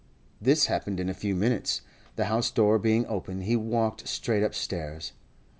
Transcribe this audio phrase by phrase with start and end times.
[0.41, 1.81] This happened in a few minutes.
[2.15, 5.11] The house door being open, he walked straight upstairs.